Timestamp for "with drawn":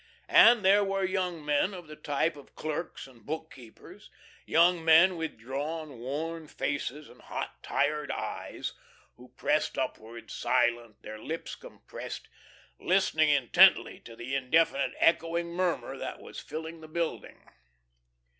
5.15-5.99